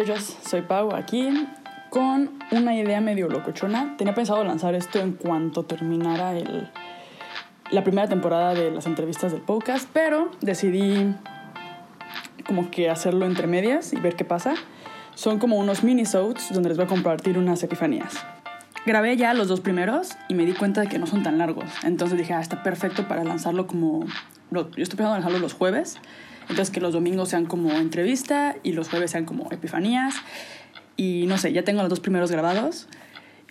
[0.00, 1.46] muchachos, soy Pau aquí
[1.88, 3.94] con una idea medio locochona.
[3.96, 6.32] Tenía pensado lanzar esto en cuanto terminara
[7.70, 11.14] la primera temporada de las entrevistas del podcast, pero decidí
[12.44, 14.56] como que hacerlo entre medias y ver qué pasa.
[15.14, 18.16] Son como unos mini-sodes donde les voy a compartir unas epifanías.
[18.86, 21.70] Grabé ya los dos primeros y me di cuenta de que no son tan largos.
[21.84, 24.06] Entonces dije, ah, está perfecto para lanzarlo como...
[24.50, 26.00] Yo estoy pensando en lanzarlo los jueves.
[26.48, 30.16] Entonces que los domingos sean como entrevista y los jueves sean como epifanías.
[30.96, 32.88] Y no sé, ya tengo los dos primeros grabados.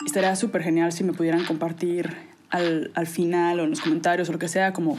[0.05, 2.16] Estaría súper genial si me pudieran compartir
[2.49, 4.97] al, al, final o en los comentarios o lo que sea, como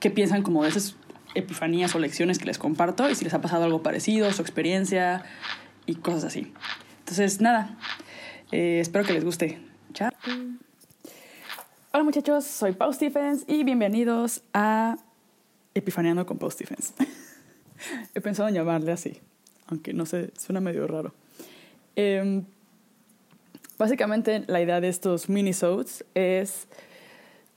[0.00, 0.96] qué piensan como de esas
[1.34, 5.22] epifanías o lecciones que les comparto y si les ha pasado algo parecido, su experiencia
[5.86, 6.52] y cosas así.
[7.00, 7.76] Entonces, nada,
[8.52, 9.58] eh, espero que les guste.
[9.94, 10.10] Chao.
[11.92, 14.96] Hola muchachos, soy Pau Stephens y bienvenidos a
[15.74, 16.94] Epifaneando con Pau Stephens.
[18.14, 19.18] He pensado en llamarle así,
[19.66, 21.12] aunque no sé, suena medio raro.
[21.96, 22.42] Eh,
[23.78, 26.68] básicamente la idea de estos minisodes es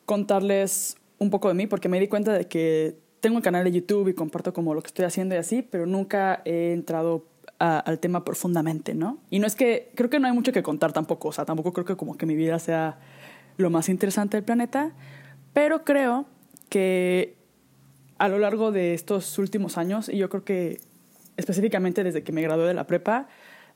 [0.06, 3.72] contarles un poco de mí, porque me di cuenta de que tengo un canal de
[3.72, 7.26] YouTube y comparto como lo que estoy haciendo y así, pero nunca he entrado
[7.60, 9.20] a, al tema profundamente, ¿no?
[9.30, 11.74] Y no es que, creo que no hay mucho que contar tampoco, o sea, tampoco
[11.74, 12.98] creo que como que mi vida sea
[13.58, 14.92] lo más interesante del planeta,
[15.54, 16.26] pero creo
[16.70, 17.36] que
[18.22, 20.80] a lo largo de estos últimos años, y yo creo que
[21.38, 23.28] específicamente desde que me gradué de la prepa,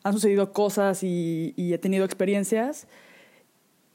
[0.04, 2.88] han sucedido cosas y, he tenido experiencias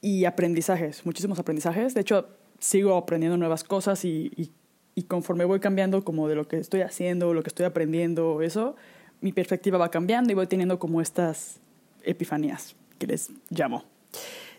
[0.01, 1.95] y aprendizajes, muchísimos aprendizajes.
[1.95, 2.27] De hecho,
[2.59, 4.51] sigo aprendiendo nuevas cosas y, y,
[4.97, 8.75] y, conforme voy cambiando como de lo que estoy haciendo, lo que estoy aprendiendo, eso,
[9.20, 11.61] mi perspectiva va cambiando y voy teniendo como estas
[12.03, 13.85] epifanías que les llamo.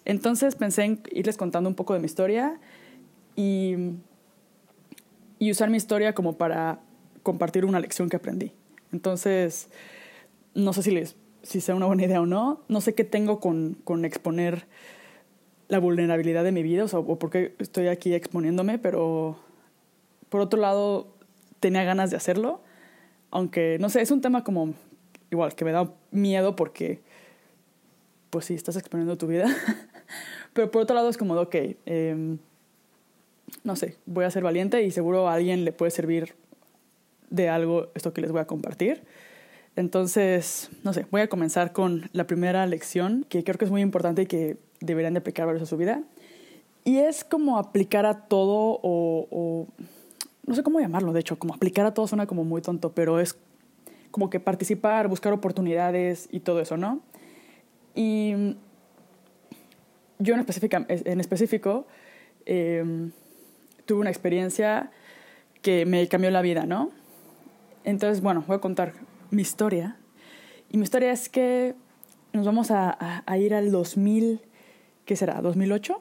[0.05, 2.61] Entonces pensé en irles contando un poco de mi historia
[3.35, 3.75] y,
[5.41, 6.77] y usar mi historia como para
[7.23, 8.51] compartir una lección que aprendí.
[8.93, 9.69] Entonces,
[10.53, 12.61] no sé si les si sea una buena idea o no.
[12.67, 14.67] No sé qué tengo con, con exponer
[15.67, 19.39] la vulnerabilidad de mi vida, o, por qué estoy aquí exponiéndome, pero
[20.29, 21.07] por otro lado
[21.59, 22.61] tenía ganas de hacerlo,
[23.31, 24.75] aunque no sé, es un tema como
[25.31, 27.01] igual que me da miedo porque
[28.29, 29.47] pues sí, estás exponiendo tu vida,
[30.53, 32.37] pero por otro lado es como, ok, eh,
[33.63, 36.35] no sé, voy a ser valiente y seguro a alguien le puede servir
[37.29, 39.03] de algo esto que les voy a compartir.
[39.75, 43.81] Entonces, no sé, voy a comenzar con la primera lección que creo que es muy
[43.81, 46.03] importante y que deberían de aplicar varios a su vida.
[46.83, 49.67] Y es como aplicar a todo o,
[50.45, 53.19] no sé cómo llamarlo, de hecho, como aplicar a todo suena como muy tonto, pero
[53.19, 53.37] es
[54.09, 57.01] como que participar, buscar oportunidades y todo eso, ¿no?
[57.95, 58.55] Y
[60.19, 61.85] yo en, específica, en específico
[62.45, 63.11] eh,
[63.91, 64.89] tuve una experiencia
[65.61, 66.91] que me cambió la vida, ¿no?
[67.83, 68.93] Entonces, bueno, voy a contar
[69.31, 69.97] mi historia.
[70.69, 71.75] Y mi historia es que
[72.31, 74.39] nos vamos a, ir al 2000,
[75.03, 75.41] ¿qué será?
[75.41, 75.99] ¿2008?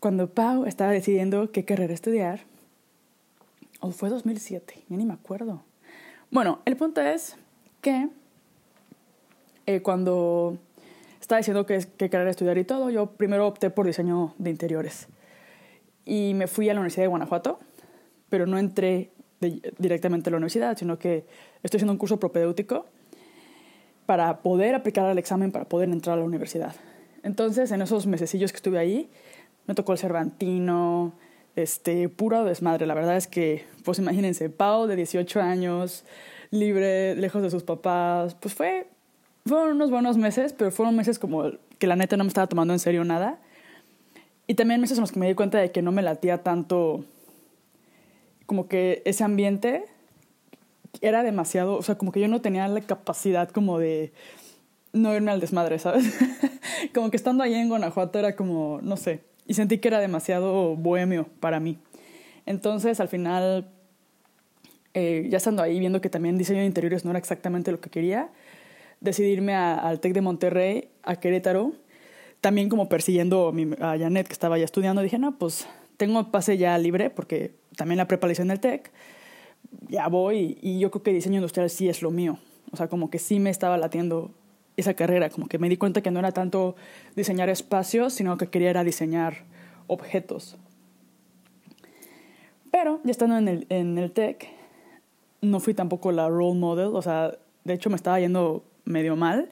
[0.00, 2.40] Cuando Pau estaba decidiendo qué carrera estudiar.
[3.80, 4.84] ¿O fue 2007?
[4.88, 5.64] Ya ni me acuerdo.
[6.30, 7.36] Bueno, el punto es
[7.82, 8.08] que
[9.66, 10.56] eh, cuando
[11.20, 15.08] estaba diciendo qué carrera estudiar y todo, yo primero opté por diseño de interiores.
[16.04, 17.58] Y me fui a la Universidad de Guanajuato,
[18.28, 19.10] pero no entré
[19.40, 21.24] de, directamente a la universidad, sino que
[21.62, 22.86] estoy haciendo un curso propedéutico
[24.06, 26.74] para poder aplicar al examen, para poder entrar a la universidad.
[27.22, 29.10] Entonces, en esos mesecillos que estuve ahí,
[29.66, 31.14] me tocó el Cervantino,
[31.56, 32.86] este, puro desmadre.
[32.86, 36.04] La verdad es que, pues imagínense, Pau de 18 años,
[36.50, 38.88] libre, lejos de sus papás, pues fue,
[39.46, 41.44] fueron unos buenos meses, pero fueron meses como
[41.78, 43.38] que la neta no me estaba tomando en serio nada.
[44.46, 47.04] Y también meses en los que me di cuenta de que no me latía tanto
[48.46, 49.84] como que ese ambiente
[51.00, 54.12] era demasiado, o sea, como que yo no tenía la capacidad como de
[54.92, 56.12] no irme al desmadre, ¿sabes?
[56.94, 60.76] como que estando ahí en Guanajuato era como, no sé, y sentí que era demasiado
[60.76, 61.78] bohemio para mí.
[62.46, 63.70] Entonces, al final,
[64.92, 67.90] eh, ya estando ahí, viendo que también diseño de interiores no era exactamente lo que
[67.90, 68.28] quería,
[69.00, 71.72] decidí irme a, al TEC de Monterrey, a Querétaro,
[72.44, 76.76] también como persiguiendo a, Janet, que estaba ya estudiando, dije, no, pues tengo pase ya
[76.76, 78.92] libre, porque también la prepa la hice en el TEC,
[79.88, 82.38] ya voy y yo creo que diseño industrial sí es lo mío.
[82.70, 84.30] O sea, como que sí me estaba latiendo
[84.76, 86.76] esa carrera, como que me di cuenta que no era tanto
[87.16, 89.44] diseñar espacios, sino que quería era diseñar
[89.86, 90.58] objetos.
[92.70, 94.48] Pero ya estando en el, en el TEC,
[95.40, 99.50] no fui tampoco la role model, o sea, de hecho me estaba yendo medio mal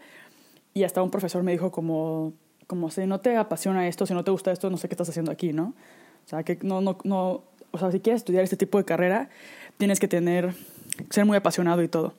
[0.74, 2.34] y hasta un profesor me dijo como,
[2.72, 5.06] como si no te apasiona esto, si no te gusta esto, no sé qué estás
[5.06, 5.74] haciendo aquí, ¿no?
[6.24, 9.28] O sea, que no, no, no, o sea, si quieres estudiar este tipo de carrera,
[9.76, 10.54] tienes que tener,
[11.10, 12.14] ser muy apasionado y todo.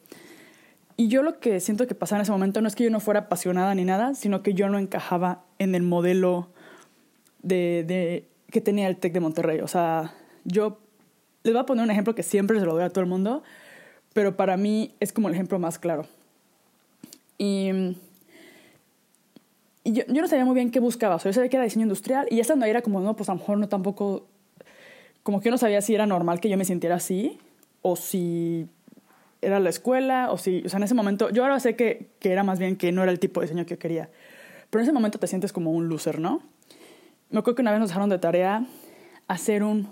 [0.95, 2.99] y yo lo que siento que pasaba en ese momento no es que yo no
[2.99, 6.49] fuera apasionada ni nada, sino que yo no encajaba en el modelo
[7.41, 9.59] de, de que tenía el TEC de Monterrey.
[9.61, 10.13] O sea,
[10.43, 10.77] yo
[11.41, 13.41] les voy a poner un ejemplo que siempre se lo doy a todo el mundo,
[14.13, 16.05] pero para mí es como el ejemplo más claro.
[17.39, 17.95] Y,
[19.83, 21.15] y yo, yo, no sabía muy bien qué buscaba.
[21.15, 23.29] O sea, yo sabía que era diseño industrial y estando ahí era como, no, pues
[23.29, 24.27] a lo mejor no tampoco,
[25.23, 27.39] como que yo no sabía si era normal que yo me sintiera así
[27.81, 28.67] o si
[29.41, 32.31] era la escuela o si, o sea, en ese momento, yo ahora sé que, que
[32.31, 34.09] era más bien que no era el tipo de diseño que quería,
[34.69, 36.41] pero en ese momento te sientes como un loser, ¿no?
[37.29, 38.65] Me acuerdo que una vez nos dejaron de tarea
[39.27, 39.89] hacer un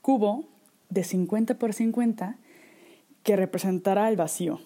[0.00, 0.44] cubo
[0.88, 2.36] de 50 por 50
[3.22, 4.60] que representara el vacío.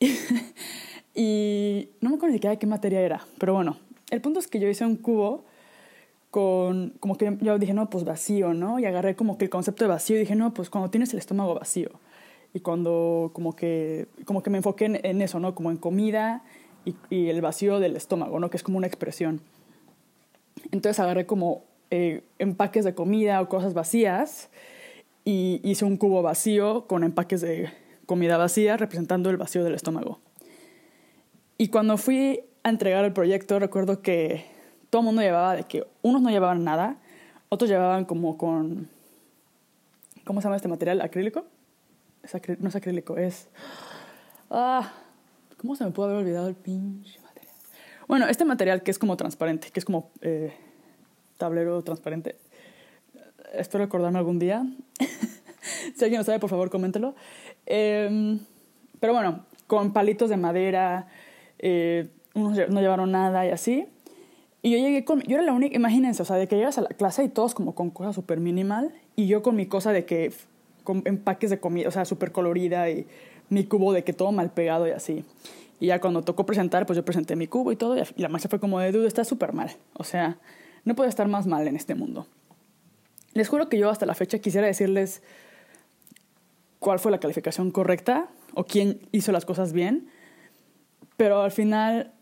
[1.14, 1.47] y
[2.18, 3.76] acuerdo ni siquiera de qué materia era, pero bueno,
[4.10, 5.44] el punto es que yo hice un cubo
[6.30, 8.78] con, como que yo dije, no, pues vacío, ¿no?
[8.78, 11.18] Y agarré como que el concepto de vacío y dije, no, pues cuando tienes el
[11.18, 11.90] estómago vacío.
[12.54, 15.54] Y cuando como que, como que me enfoqué en, eso, ¿no?
[15.54, 16.42] Como en comida
[16.84, 18.50] y, y, el vacío del estómago, ¿no?
[18.50, 19.40] Que es como una expresión.
[20.70, 24.50] Entonces agarré como eh, empaques de comida o cosas vacías
[25.24, 27.70] y hice un cubo vacío con empaques de
[28.04, 30.20] comida vacía representando el vacío del estómago.
[31.60, 34.44] Y cuando fui a entregar el proyecto, recuerdo que
[34.90, 36.98] todo el mundo llevaba de que unos no llevaban nada,
[37.48, 38.88] otros llevaban como con,
[40.24, 41.00] ¿cómo se llama este material?
[41.00, 41.46] ¿Acrílico?
[42.60, 43.48] No es acrílico, es...
[44.50, 44.92] Ah,
[45.56, 47.54] ¿cómo se me pudo haber olvidado el pinche material?
[48.06, 50.54] Bueno, este material que es como transparente, que es como eh,
[51.38, 52.36] tablero transparente.
[53.52, 54.64] Espero acordarme algún día.
[55.96, 57.16] si alguien lo sabe, por favor, coméntelo.
[57.66, 58.38] Eh,
[59.00, 61.08] pero bueno, con palitos de madera,
[61.58, 63.86] eh, unos no llevaron nada y así.
[64.62, 66.82] Y yo llegué con, yo era la única, imagínense, o sea, de que llegas a
[66.82, 70.04] la clase y todos como con cosas súper minimal y yo con mi cosa de
[70.04, 70.32] que,
[70.82, 73.06] con empaques de comida, o sea, súper colorida y
[73.50, 75.24] mi cubo de que todo mal pegado y así.
[75.80, 78.50] Y ya cuando tocó presentar, pues yo presenté mi cubo y todo y la maestra
[78.50, 79.70] fue como de, dude, está súper mal.
[79.94, 80.38] O sea,
[80.84, 82.26] no puede estar más mal en este mundo.
[83.34, 85.22] Les juro que yo hasta la fecha quisiera decirles
[86.80, 90.08] cuál fue la calificación correcta o quién hizo las cosas bien,
[91.18, 92.12] pero al final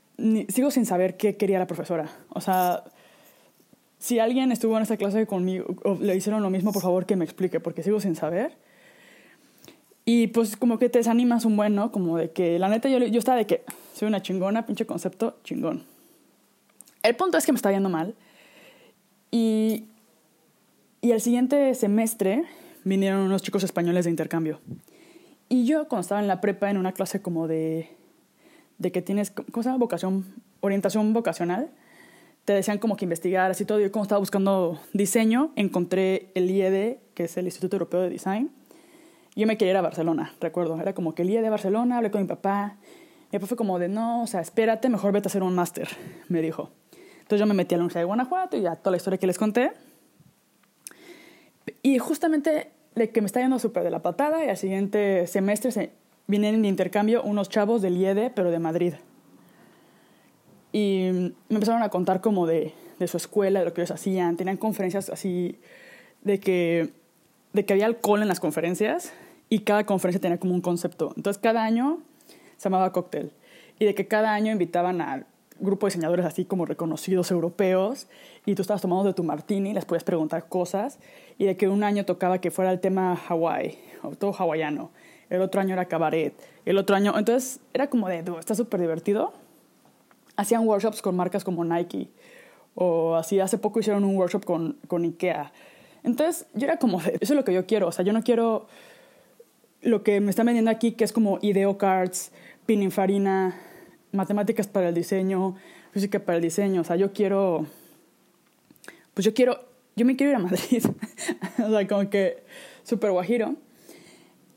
[0.48, 2.08] sigo sin saber qué quería la profesora.
[2.30, 2.82] O sea,
[3.98, 7.14] si alguien estuvo en esta clase conmigo o le hicieron lo mismo, por favor que
[7.14, 8.56] me explique, porque sigo sin saber.
[10.06, 11.92] Y pues como que te desanimas un buen, ¿no?
[11.92, 15.36] Como de que, la neta, yo, yo estaba de que soy una chingona, pinche concepto,
[15.44, 15.84] chingón.
[17.02, 18.14] El punto es que me está yendo mal.
[19.30, 19.84] Y,
[21.02, 22.44] y el siguiente semestre
[22.84, 24.58] vinieron unos chicos españoles de intercambio.
[25.50, 27.90] Y yo cuando estaba en la prepa, en una clase como de
[28.78, 29.78] de que tienes, ¿cómo?
[29.78, 30.24] Vocación,
[30.60, 31.70] orientación vocacional.
[32.44, 33.80] Te decían como que investigar, así todo.
[33.80, 38.50] Yo como estaba buscando diseño, encontré el IED, que es el Instituto Europeo de Design.
[39.34, 40.80] Yo me quería ir a Barcelona, recuerdo.
[40.80, 42.76] Era como que el IED de Barcelona, hablé con mi papá.
[43.28, 45.88] Y después fue como de, no, o sea, espérate, mejor vete a hacer un máster,
[46.28, 46.70] me dijo.
[47.16, 49.26] Entonces yo me metí a la Universidad de Guanajuato y ya toda la historia que
[49.26, 49.72] les conté.
[51.82, 52.70] Y justamente
[53.12, 55.90] que me está yendo súper de la patada y al siguiente semestre se
[56.26, 58.94] vienen de intercambio unos chavos del IED, pero de Madrid.
[60.72, 64.36] Y me empezaron a contar como de, de su escuela, de lo que ellos hacían.
[64.36, 65.58] Tenían conferencias así
[66.22, 66.92] de que,
[67.52, 69.12] de que había alcohol en las conferencias
[69.48, 71.12] y cada conferencia tenía como un concepto.
[71.16, 72.00] Entonces cada año
[72.56, 73.32] se llamaba cóctel.
[73.78, 75.26] Y de que cada año invitaban a
[75.58, 78.08] grupo de diseñadores así como reconocidos europeos
[78.44, 80.98] y tú estabas tomando de tu martini, les podías preguntar cosas
[81.38, 83.78] y de que un año tocaba que fuera el tema Hawái
[84.18, 84.90] todo hawaiano
[85.30, 89.32] el otro año era cabaret, el otro año, entonces era como de, está súper divertido.
[90.36, 92.08] Hacían workshops con marcas como Nike,
[92.74, 95.52] o así hace poco hicieron un workshop con, con Ikea.
[96.04, 98.66] Entonces yo era como, eso es lo que yo quiero, o sea, yo no quiero
[99.82, 102.32] lo que me están vendiendo aquí, que es como ideo cards,
[102.66, 103.58] pininfarina,
[104.12, 105.56] matemáticas para el diseño,
[105.92, 107.66] física para el diseño, o sea, yo quiero,
[109.14, 109.64] pues yo quiero,
[109.96, 110.84] yo me quiero ir a Madrid,
[111.64, 112.42] o sea, como que
[112.82, 113.56] súper guajiro.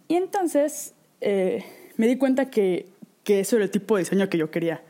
[0.09, 1.63] Y entonces eh,
[1.95, 2.87] me di cuenta que,
[3.23, 4.81] que eso era el tipo de diseño que yo quería.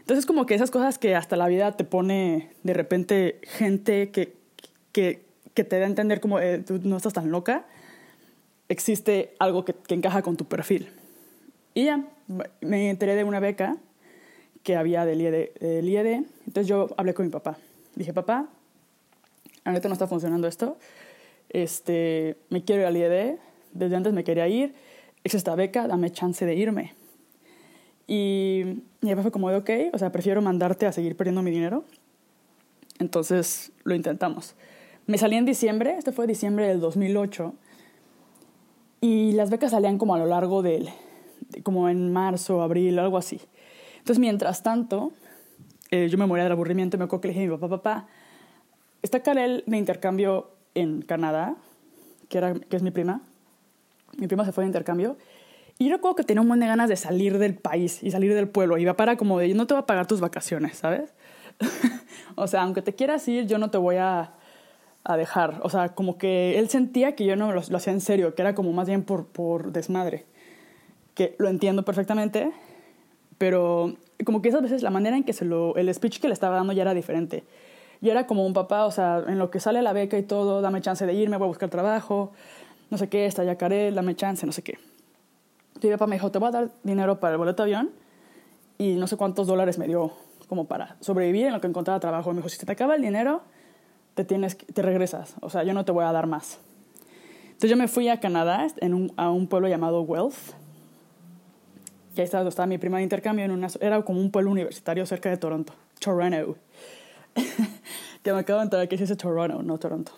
[0.00, 4.34] Entonces como que esas cosas que hasta la vida te pone de repente gente que,
[4.92, 5.22] que,
[5.54, 7.66] que te da a entender como eh, tú no estás tan loca,
[8.68, 10.90] existe algo que, encaja con tu perfil.
[11.72, 12.06] Y ya,
[12.60, 13.78] me enteré de una beca
[14.62, 16.24] que había del IED, del IED.
[16.46, 17.56] Entonces yo hablé con mi papá.
[17.94, 18.50] Dije, papá,
[19.64, 20.76] ahorita no está funcionando esto.
[21.48, 23.38] Este, me quiero ir al IED
[23.72, 24.74] desde antes me quería ir,
[25.24, 26.94] es esta beca, dame chance de irme.
[28.06, 31.50] Y mi papá fue como de, ok, o sea, prefiero mandarte a seguir perdiendo mi
[31.50, 31.84] dinero.
[32.98, 34.54] Entonces lo intentamos.
[35.06, 37.54] Me salí en diciembre, este fue diciembre del 2008,
[39.00, 40.88] y las becas salían como a lo largo del,
[41.62, 43.40] como en marzo, abril, algo así.
[43.98, 45.12] Entonces, mientras tanto,
[45.90, 47.68] eh, yo me moría del aburrimiento y me acuerdo que le dije a mi papá,
[47.68, 48.08] papá,
[49.02, 51.56] está Karel de intercambio en Canadá,
[52.28, 53.22] que, era, que es mi prima.
[54.18, 55.16] Mi prima se fue de intercambio.
[55.78, 58.34] Y yo recuerdo que tenía un montón de ganas de salir del país y salir
[58.34, 58.78] del pueblo.
[58.78, 61.14] Iba para como de, no te voy a pagar tus vacaciones, ¿sabes?
[62.34, 64.32] o sea, aunque te quieras ir, yo no te voy a,
[65.16, 65.60] dejar.
[65.62, 68.54] O sea, como que él sentía que yo no lo, hacía en serio, que era
[68.54, 70.26] como más bien por, por desmadre.
[71.14, 72.52] Que lo entiendo perfectamente,
[73.38, 73.96] pero
[74.26, 76.56] como que esas veces la manera en que se lo, el speech que le estaba
[76.56, 77.44] dando ya era diferente.
[78.00, 80.60] Y era como un papá, o sea, en lo que sale la beca y todo,
[80.60, 82.32] dame chance de irme, voy a buscar trabajo,
[82.90, 84.78] no sé qué, está ya Carel, dame chance, no sé qué.
[85.80, 87.90] Y mi papá me dijo, te voy a dar dinero para el boleto de avión
[88.78, 90.12] y no sé cuántos dólares me dio
[90.48, 92.30] como para sobrevivir en lo que encontraba trabajo.
[92.30, 93.42] Me dijo, si te acaba el dinero,
[94.14, 96.58] te, tienes, te regresas, o sea, yo no te voy a dar más.
[97.44, 100.34] Entonces yo me fui a Canadá, en un, a un pueblo llamado Wealth,
[102.14, 105.04] que ahí estaba, estaba mi prima de intercambio, en una, era como un pueblo universitario
[105.06, 106.56] cerca de Toronto, Toronto.
[108.22, 110.12] que me acabo de enterar que se dice Toronto, no Toronto.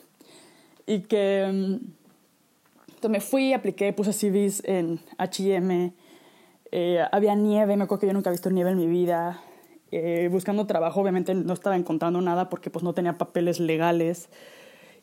[0.87, 2.00] Y que mm,
[3.01, 5.95] entonces me fui, apliqué, puse CVs en H&M,
[7.11, 9.41] había nieve, me acuerdo que yo nunca he visto nieve en mi vida.
[9.93, 14.29] Eh, buscando trabajo, obviamente no estaba encontrando nada porque pues no tenía papeles legales.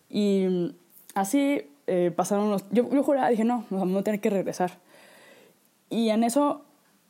[0.09, 0.75] Y
[1.13, 2.63] así eh, pasaron los...
[2.71, 4.79] Yo, yo juraba, dije, no, no, no tener que regresar.
[5.89, 6.61] Y en eso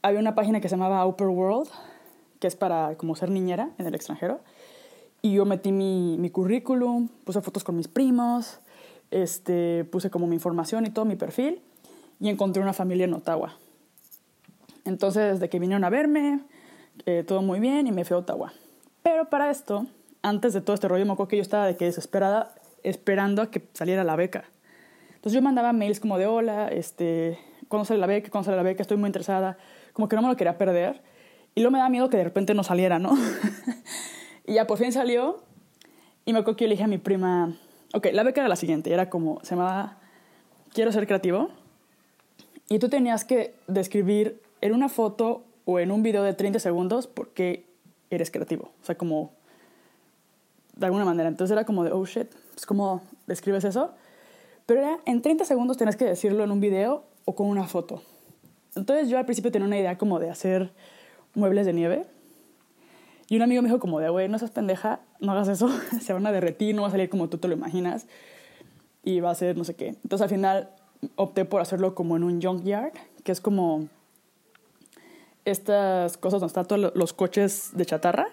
[0.01, 1.69] había una página que se llamaba Upper World,
[2.39, 4.39] que es para como ser niñera en el extranjero.
[5.21, 8.59] Y yo metí mi, mi currículum, puse fotos con mis primos,
[9.11, 11.61] este, puse como mi información y todo mi perfil
[12.19, 13.53] y encontré una familia en Ottawa.
[14.85, 16.39] Entonces, desde que vinieron a verme,
[17.05, 18.53] eh, todo muy bien y me fui a Ottawa.
[19.03, 19.85] Pero para esto,
[20.21, 23.51] antes de todo este rollo, me acuerdo que yo estaba de que desesperada esperando a
[23.51, 24.45] que saliera la beca.
[25.15, 28.29] Entonces yo mandaba mails como de hola, este, ¿cuándo sale la beca?
[28.29, 28.81] ¿Cuándo sale la beca?
[28.81, 29.57] Estoy muy interesada.
[29.93, 31.01] Como que no me lo quería perder.
[31.55, 33.17] Y luego me da miedo que de repente no saliera, ¿no?
[34.45, 35.43] y ya por fin salió.
[36.23, 37.57] Y me acuerdo que yo le dije a mi prima,
[37.93, 38.93] ok, la beca era la siguiente.
[38.93, 39.97] Era como, se llamaba
[40.73, 41.49] Quiero ser creativo.
[42.69, 47.07] Y tú tenías que describir en una foto o en un video de 30 segundos
[47.07, 47.65] por qué
[48.09, 48.71] eres creativo.
[48.81, 49.31] O sea, como
[50.75, 51.29] de alguna manera.
[51.29, 53.91] Entonces era como de, oh shit, pues ¿cómo describes eso?
[54.65, 58.01] Pero era, en 30 segundos tenías que decirlo en un video o con una foto.
[58.75, 60.71] Entonces yo al principio tenía una idea como de hacer
[61.33, 62.05] muebles de nieve.
[63.29, 65.69] Y un amigo me dijo como de, güey, no seas pendeja, no hagas eso,
[66.01, 68.07] se van a derretir, no va a salir como tú te lo imaginas.
[69.03, 69.89] Y va a ser no sé qué.
[69.89, 70.69] Entonces al final
[71.15, 72.93] opté por hacerlo como en un junkyard,
[73.23, 73.87] que es como
[75.45, 78.27] estas cosas donde están todos los coches de chatarra.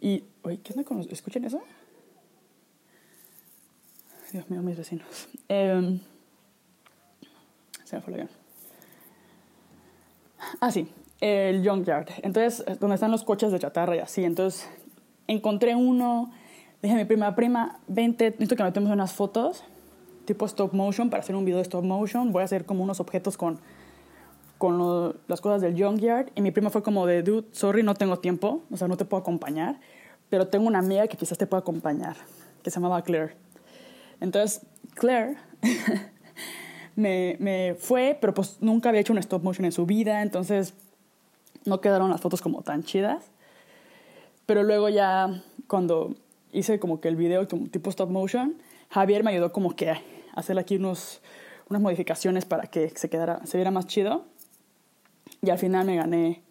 [0.00, 1.06] Y, oye, ¿qué onda con los...
[1.08, 1.60] ¿Escuchen eso?
[4.32, 5.28] Dios mío, mis vecinos.
[5.48, 6.00] Eh,
[7.84, 8.36] se me fue el avión.
[10.60, 10.88] Ah, sí,
[11.20, 12.08] el Junkyard.
[12.22, 14.24] Entonces, donde están los coches de chatarra y así.
[14.24, 14.68] Entonces,
[15.26, 16.30] encontré uno.
[16.82, 19.64] Dije a mi prima, prima, vente, necesito que metemos unas fotos
[20.26, 22.32] tipo stop motion para hacer un video de stop motion.
[22.32, 23.58] Voy a hacer como unos objetos con,
[24.58, 26.30] con las cosas del Junkyard.
[26.34, 28.62] Y mi prima fue como de, dude, sorry, no tengo tiempo.
[28.70, 29.80] O sea, no te puedo acompañar.
[30.28, 32.16] Pero tengo una amiga que quizás te pueda acompañar,
[32.62, 33.36] que se llamaba Claire.
[34.20, 35.36] Entonces, Claire
[36.96, 40.74] me, me fue, pero pues nunca había hecho un stop motion en su vida, entonces
[41.66, 43.30] no quedaron las fotos como tan chidas.
[44.46, 46.14] Pero luego ya cuando
[46.52, 48.56] hice como que el video tipo stop motion,
[48.90, 50.00] Javier me ayudó como que a
[50.34, 51.20] hacer aquí unos,
[51.68, 54.24] unas modificaciones para que se, quedara, se viera más chido.
[55.42, 56.42] Y al final me gané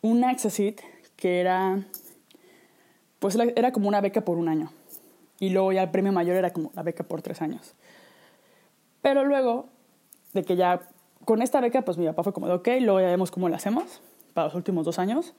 [0.00, 0.80] un Accessit
[1.16, 1.84] que era,
[3.18, 4.70] pues era como una beca por un año.
[5.40, 7.74] Y luego ya el premio mayor era como la beca por tres años.
[9.02, 9.66] Pero luego
[10.32, 10.80] de que ya
[11.24, 13.56] con esta beca, pues mi papá fue como de, ok, luego ya vemos cómo lo
[13.56, 14.00] hacemos
[14.36, 15.34] para los últimos dos años.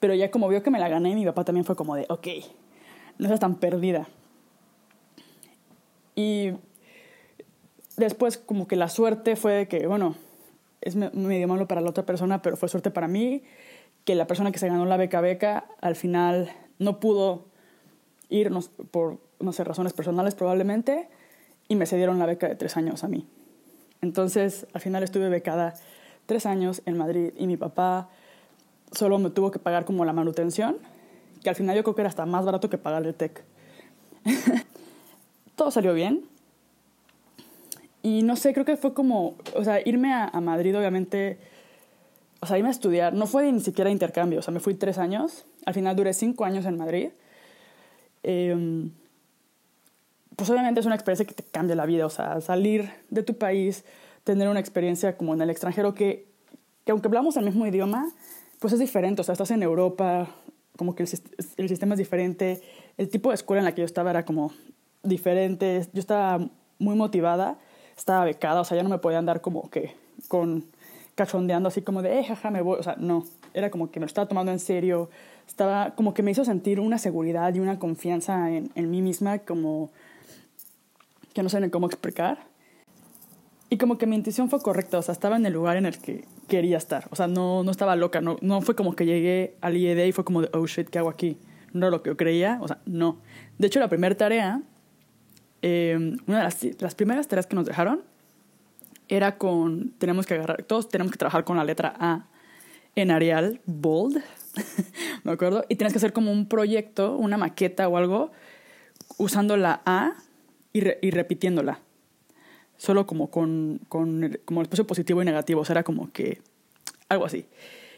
[0.00, 2.26] Pero ya como vio que me la gané, mi papá también fue como de, ok,
[3.18, 4.08] no estás tan perdida.
[6.14, 6.52] Y
[7.96, 10.14] después como que la suerte fue de que, bueno,
[10.80, 13.42] es medio malo para la otra persona, pero fue suerte para mí,
[14.04, 17.46] que la persona que se ganó la beca beca al final no pudo
[18.28, 21.08] irnos por, no sé, razones personales probablemente,
[21.68, 23.26] y me cedieron la beca de tres años a mí.
[24.02, 25.74] Entonces, al final estuve becada
[26.26, 28.10] tres años en Madrid y mi papá
[28.92, 30.76] solo me tuvo que pagar como la manutención,
[31.42, 33.44] que al final yo creo que era hasta más barato que pagar el TEC.
[35.56, 36.24] Todo salió bien.
[38.02, 41.38] Y no sé, creo que fue como, o sea, irme a, Madrid obviamente,
[42.40, 44.98] o sea, irme a estudiar, no fue ni siquiera intercambio, o sea, me fui tres
[44.98, 47.08] años, al final duré cinco años en Madrid.
[48.22, 48.88] Eh,
[50.36, 53.36] pues obviamente es una experiencia que te cambia la vida, o sea, salir de tu
[53.38, 53.84] país,
[54.22, 56.26] tener una experiencia como en el extranjero que
[56.88, 58.08] aunque hablamos el mismo idioma,
[58.58, 59.20] pues es diferente.
[59.20, 60.28] O sea, estás en Europa,
[60.76, 61.08] como que el,
[61.56, 62.60] el, sistema es diferente.
[62.96, 64.52] El tipo de escuela en la que yo estaba era como
[65.02, 65.86] diferente.
[65.92, 66.46] Yo estaba
[66.78, 67.58] muy motivada,
[67.96, 69.94] estaba becada, o sea, ya no me podía andar como que
[70.28, 70.66] con
[71.14, 72.78] cachondeando así como de, eh, jaja, me voy.
[72.78, 73.24] O sea, no.
[73.54, 75.08] Era como que me lo estaba tomando en serio.
[75.46, 79.38] Estaba como que me hizo sentir una seguridad y una confianza en, en mí misma
[79.38, 79.90] como
[81.32, 82.38] que no sé ni cómo explicar.
[83.68, 85.98] Y como que mi intuición fue correcta, o sea, estaba en el lugar en el
[85.98, 87.06] que quería estar.
[87.10, 90.12] O sea, no, no estaba loca, no, no fue como que llegué al IED y
[90.12, 91.38] fue como de, oh shit, ¿qué hago aquí?
[91.72, 93.18] No era lo que yo creía, o sea, no.
[93.58, 94.62] De hecho, la primera tarea,
[95.62, 98.02] eh, una de las, las primeras tareas que nos dejaron
[99.08, 102.26] era con, tenemos que agarrar, todos tenemos que trabajar con la letra A
[102.94, 104.22] en Arial, bold,
[105.24, 108.32] me acuerdo, y tienes que hacer como un proyecto, una maqueta o algo,
[109.18, 110.14] usando la A
[110.72, 111.80] y, y repitiéndola
[112.76, 116.40] solo como con, con como el espacio positivo y negativo, o sea, era como que
[117.08, 117.46] algo así.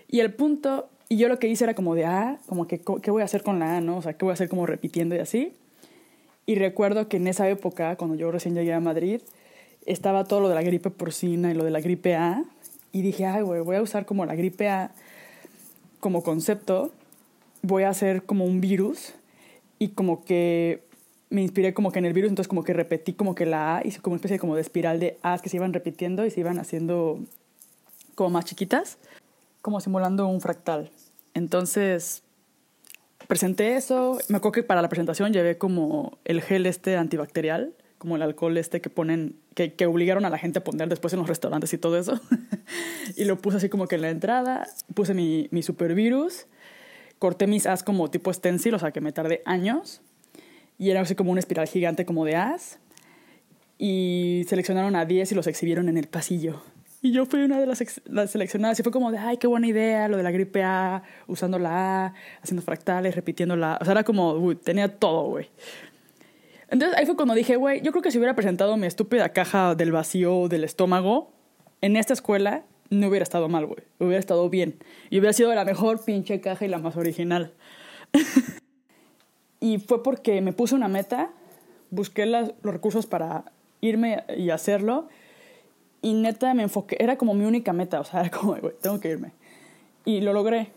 [0.08, 3.11] Y el punto, y yo lo que hice era como de, ah, como que, ¿qué
[3.11, 3.99] voy a hacer con la A, no?
[3.99, 5.52] O sea, ¿qué voy a hacer como repitiendo y así?
[6.47, 9.20] Y recuerdo que en esa época, cuando yo recién llegué a Madrid,
[9.85, 12.44] estaba todo lo de la gripe porcina y lo de la gripe A,
[12.92, 14.92] y dije, ay, güey, voy a usar como la gripe A
[16.00, 16.92] como concepto,
[17.62, 19.14] voy a hacer como un virus
[19.78, 20.88] y como que
[21.30, 23.87] me inspiré como que en el virus, entonces como que repetí como que la A,
[23.87, 26.40] hice como una especie como de espiral de A's que se iban repitiendo y se
[26.40, 27.20] iban haciendo
[28.14, 28.99] como más chiquitas,
[29.61, 30.90] como simulando un fractal.
[31.35, 32.23] Entonces
[33.26, 38.16] presenté eso, me acuerdo que para la presentación llevé como el gel este antibacterial, como
[38.16, 41.18] el alcohol este que ponen, que, que obligaron a la gente a poner después en
[41.18, 42.18] los restaurantes y todo eso.
[43.16, 46.47] y lo puse así como que en la entrada, puse mi, mi supervirus,
[47.18, 50.00] corté mis A's como tipo stencil, o sea que me tardé años
[50.79, 52.79] y era así como una espiral gigante como de as.
[53.77, 56.62] Y seleccionaron a 10 y los exhibieron en el pasillo.
[57.01, 59.69] Y yo fui una de las, las, seleccionadas y fue como de, ay, qué buena
[59.69, 63.93] idea, lo de la gripe A, usando la A, haciendo fractales, repitiendo la O sea,
[63.93, 65.49] era como, uy, tenía todo, güey.
[66.71, 69.75] Entonces ahí fue cuando dije, güey, yo creo que si hubiera presentado mi estúpida caja
[69.75, 71.33] del vacío del estómago
[71.81, 73.83] en esta escuela, no hubiera estado mal, güey.
[74.01, 74.77] Hubiera estado bien.
[75.09, 77.55] Y hubiera sido la mejor pinche caja y la más original.
[79.61, 81.31] Y fue porque me puse una meta,
[81.90, 85.09] busqué los recursos para irme y hacerlo.
[86.01, 89.01] Y neta me enfoqué, era como mi única meta, o sea, era como, güey, tengo
[89.01, 89.33] que irme.
[90.05, 90.71] Y lo logré.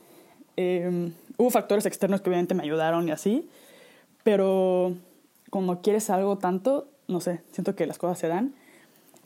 [0.57, 3.49] Eh, hubo factores externos que obviamente me ayudaron y así,
[4.23, 4.95] pero
[5.49, 8.53] cuando quieres algo tanto, no sé, siento que las cosas se dan.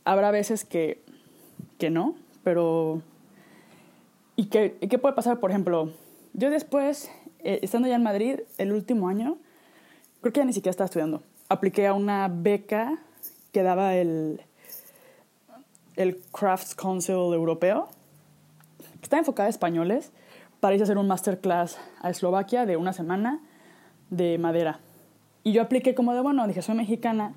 [0.03, 1.01] Habrá veces que,
[1.77, 3.01] que no, pero...
[4.35, 5.39] ¿Y qué, ¿Y qué puede pasar?
[5.39, 5.91] Por ejemplo,
[6.33, 9.37] yo después, eh, estando ya en Madrid, el último año,
[10.25, 11.21] creo que ya ni siquiera estaba estudiando.
[11.49, 12.97] Apliqué a una beca
[13.51, 14.41] que daba el,
[15.97, 17.89] el Crafts Council Europeo,
[18.79, 20.11] que está enfocada a españoles,
[20.59, 23.39] para ir a hacer un masterclass a Eslovaquia de una semana
[24.09, 24.79] de madera.
[25.43, 27.35] Y yo apliqué como de, bueno, dije, soy mexicana,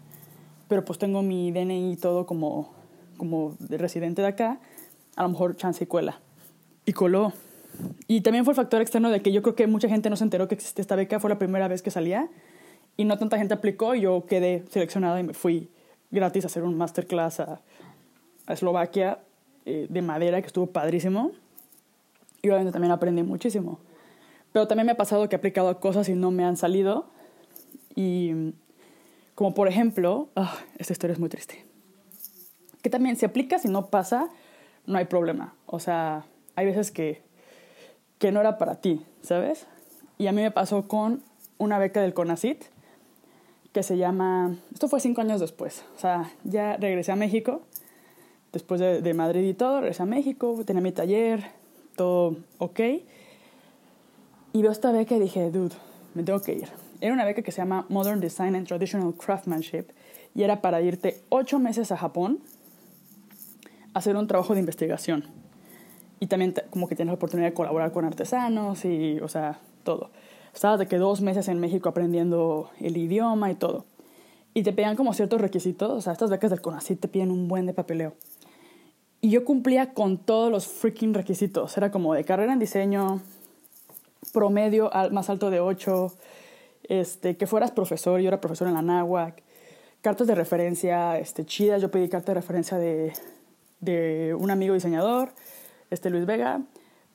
[0.67, 2.73] pero pues tengo mi DNI y todo como,
[3.19, 4.61] como de residente de acá,
[5.15, 6.21] a lo mejor chance y cuela.
[6.87, 7.35] Y coló.
[8.07, 10.25] Y también fue el factor externo de que yo creo que mucha gente no se
[10.25, 12.31] enteró que existe esta beca, fue la primera vez que salía
[12.99, 15.71] y no tanta gente aplicó, yo quedé seleccionada y me fui
[16.11, 17.61] gratis a hacer un masterclass a,
[18.47, 19.21] a Eslovaquia
[19.65, 21.31] eh, de madera, que estuvo padrísimo.
[22.43, 23.79] Y obviamente también aprendí muchísimo.
[24.53, 27.07] Pero también me ha pasado que he aplicado a cosas y no me han salido.
[27.95, 28.53] Y
[29.37, 31.65] como por ejemplo, ah, esta historia es muy triste.
[32.83, 34.29] Que también si aplicas y no pasa,
[34.87, 35.55] no hay problema.
[35.67, 36.25] O sea,
[36.57, 37.23] hay veces que,
[38.19, 39.69] que no era para ti, ¿sabes?
[40.19, 41.23] Y a mí me pasó con
[41.59, 42.65] una beca del CONACIT
[43.73, 47.63] que se llama, esto fue cinco años después, o sea, ya regresé a México,
[48.53, 51.45] después de, de Madrid y todo, regresé a México, tenía mi taller,
[51.97, 52.81] todo ok,
[54.53, 55.75] y veo esta beca y dije, dude,
[56.15, 56.69] me tengo que ir.
[57.01, 59.87] Era una beca que se llama Modern Design and Traditional Craftsmanship
[60.35, 62.41] y era para irte ocho meses a Japón
[63.95, 65.25] a hacer un trabajo de investigación.
[66.21, 70.11] Y también como que tienes la oportunidad de colaborar con artesanos y, o sea, todo.
[70.59, 73.85] Estaba de que dos meses en México aprendiendo el idioma y todo.
[74.55, 77.47] Y te pedían como ciertos requisitos, o sea, estas becas del CONACYT te piden un
[77.47, 78.15] buen de papeleo.
[79.21, 81.77] Y yo cumplía con todos los freaking requisitos.
[81.77, 83.21] Era como de carrera en diseño,
[84.33, 86.13] promedio más alto de 8,
[86.89, 89.41] este, que fueras profesor, yo era profesor en la NAWAC,
[90.01, 93.13] cartas de referencia este, chidas, yo pedí carta de referencia de,
[93.79, 95.31] de un amigo diseñador,
[95.91, 96.63] este Luis Vega,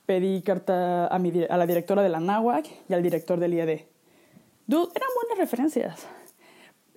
[0.06, 3.82] pedí carta a, la directora de la NAWAC y al director del IED.
[4.66, 6.06] Dude, eran buenas referencias.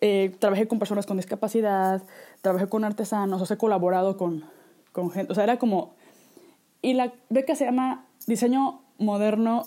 [0.01, 2.03] Eh, trabajé con personas con discapacidad,
[2.41, 4.45] trabajé con artesanos, o sea, he colaborado con,
[4.91, 5.95] con gente, o sea, era como,
[6.81, 9.63] Y la beca se llama Diseño Moderno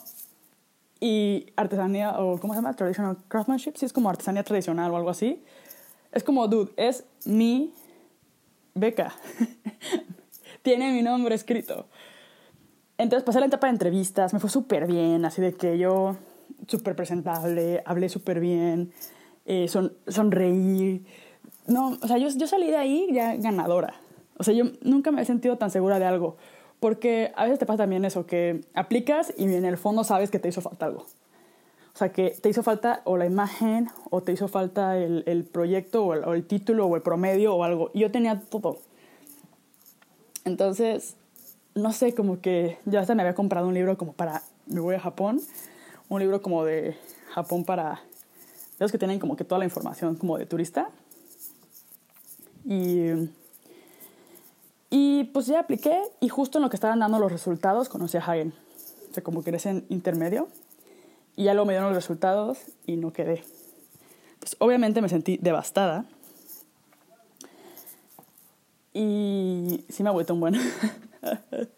[1.01, 2.75] y Artesanía, o ¿cómo se llama?
[2.75, 3.73] Traditional Craftsmanship.
[3.77, 5.43] Sí, es como artesanía tradicional o algo así.
[6.13, 7.73] Es como, dude, es mi
[8.75, 9.15] beca.
[10.63, 11.87] Tiene mi nombre escrito.
[13.01, 16.17] Entonces pasé la etapa de entrevistas, me fue súper bien, así de que yo
[16.67, 18.93] súper presentable, hablé súper bien,
[19.47, 21.07] eh, son, sonreí.
[21.67, 23.95] No, o sea, yo, yo salí de ahí ya ganadora.
[24.37, 26.37] O sea, yo nunca me he sentido tan segura de algo.
[26.79, 30.39] Porque a veces te pasa también eso, que aplicas y en el fondo sabes que
[30.39, 31.07] te hizo falta algo.
[31.95, 35.45] O sea, que te hizo falta o la imagen, o te hizo falta el, el
[35.45, 37.91] proyecto, o el, o el, título, o el promedio, o algo.
[37.95, 38.79] Y yo tenía todo.
[40.45, 41.17] Entonces,
[41.75, 44.95] no sé, como que ya hasta me había comprado un libro como para, me voy
[44.95, 45.41] a Japón,
[46.09, 46.97] un libro como de
[47.33, 48.03] Japón para
[48.79, 50.91] los que tienen como que toda la información como de turista.
[52.65, 53.11] Y,
[54.91, 58.21] y pues ya apliqué y justo en lo que estaban dando los resultados conocí a
[58.21, 58.55] Hagen.
[59.11, 60.49] O sea, como que eres en intermedio.
[61.37, 63.45] Y ya luego me dieron los resultados y no quedé.
[64.41, 66.07] Pues obviamente me sentí devastada.
[68.93, 70.55] Y sí me agüité un buen.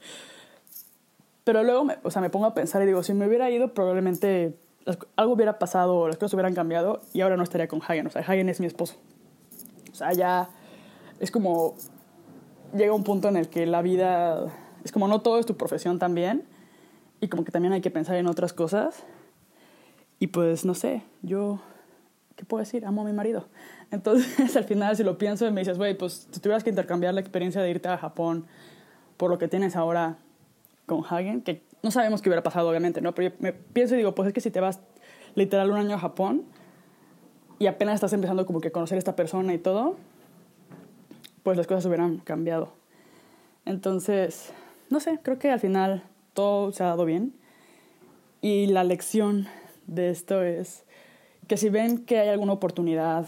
[1.44, 3.74] Pero luego, me, o sea, me pongo a pensar y digo, si me hubiera ido,
[3.74, 4.56] probablemente
[5.16, 8.06] algo hubiera pasado, las cosas hubieran cambiado y ahora no estaría con Hagen.
[8.06, 8.96] O sea, Hagen es mi esposo.
[9.90, 10.48] O sea, ya
[11.20, 11.74] es como
[12.74, 14.46] llega un punto en el que la vida
[14.84, 16.44] es como no todo es tu profesión también
[17.20, 19.04] y como que también hay que pensar en otras cosas.
[20.18, 21.60] Y pues no sé, yo
[22.36, 22.86] ¿qué puedo decir?
[22.86, 23.46] Amo a mi marido.
[23.90, 27.14] Entonces, al final si lo pienso y me dices, "Güey, pues si tuvieras que intercambiar
[27.14, 28.46] la experiencia de irte a Japón
[29.16, 30.18] por lo que tienes ahora
[30.86, 33.14] con Hagen, que no sabemos qué hubiera pasado, obviamente, ¿no?
[33.14, 34.80] Pero yo me pienso y digo, pues es que si te vas
[35.34, 36.44] literal un año a Japón
[37.58, 39.96] y apenas estás empezando como que a conocer a esta persona y todo,
[41.42, 42.72] pues las cosas hubieran cambiado.
[43.64, 44.52] Entonces,
[44.90, 46.02] no sé, creo que al final
[46.34, 47.34] todo se ha dado bien.
[48.40, 49.46] Y la lección
[49.86, 50.84] de esto es
[51.46, 53.26] que si ven que hay alguna oportunidad,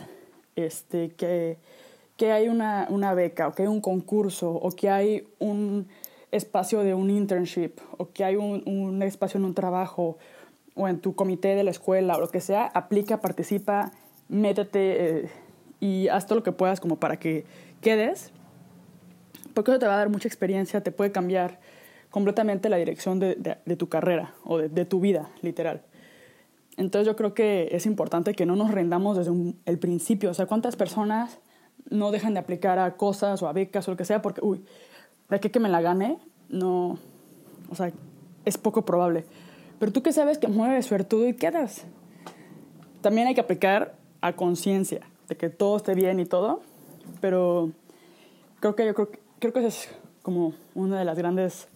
[0.56, 1.58] este, que,
[2.16, 5.88] que hay una, una beca o que hay un concurso o que hay un
[6.30, 10.18] espacio de un internship o que hay un, un, espacio en un trabajo
[10.74, 13.92] o en tu comité de la escuela o lo que sea, aplica, participa,
[14.28, 15.30] métete eh,
[15.80, 17.44] y haz todo lo que puedas como para que
[17.80, 18.32] quedes,
[19.52, 21.60] porque eso te va a dar mucha experiencia, te puede cambiar
[22.10, 25.82] completamente la dirección de, de, tu carrera o de, tu vida, literal.
[26.76, 29.32] Entonces yo creo que es importante que no nos rendamos desde
[29.66, 30.30] el principio.
[30.30, 31.38] O sea, ¿cuántas personas
[31.90, 34.64] no dejan de aplicar a cosas o a becas o lo que sea porque, uy,
[35.28, 36.18] de qué que me la gane,
[36.48, 36.98] no,
[37.70, 37.92] o sea,
[38.44, 39.24] es poco probable.
[39.78, 41.84] Pero tú que sabes que mueves suertudo y quedas.
[43.00, 46.62] También hay que aplicar a conciencia de que todo esté bien y todo,
[47.20, 47.70] pero
[48.60, 49.88] creo que yo creo, creo que esa es
[50.22, 51.68] como una de las grandes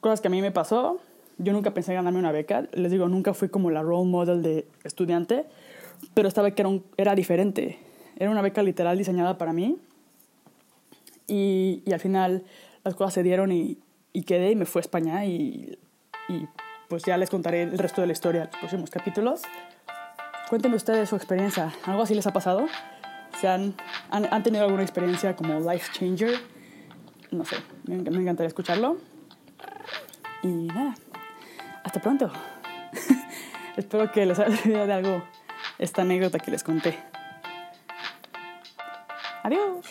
[0.00, 1.00] cosas que a mí me pasó.
[1.38, 4.66] Yo nunca pensé ganarme una beca, les digo, nunca fui como la role model de
[4.84, 5.46] estudiante,
[6.12, 7.78] pero esta beca era, era diferente.
[8.16, 9.78] Era una beca literal diseñada para mí
[11.26, 12.44] y, y al final
[12.84, 13.78] las cosas se dieron y,
[14.12, 15.78] y, quedé y me fui a España y,
[16.28, 16.46] y
[16.88, 19.42] pues ya les contaré el resto de la historia en los próximos capítulos.
[20.48, 21.72] Cuéntenme ustedes su experiencia.
[21.86, 22.66] ¿Algo así les ha pasado?
[23.40, 23.74] ¿Se han,
[24.10, 26.34] han, han tenido alguna experiencia como life changer?
[27.30, 28.98] No sé, me, me encantaría escucharlo.
[30.42, 30.94] Y nada,
[31.84, 32.30] hasta pronto.
[33.76, 35.22] Espero que les haya servido de algo
[35.78, 36.98] esta anécdota que les conté.
[39.44, 39.86] Adeus!